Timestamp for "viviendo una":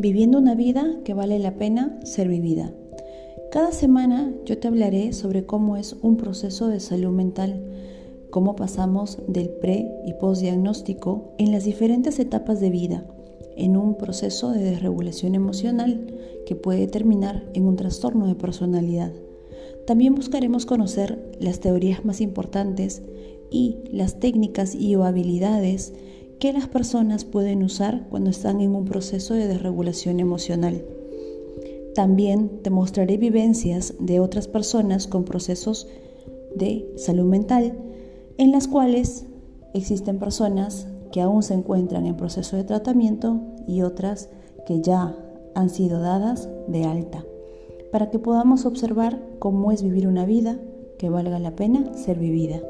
0.00-0.54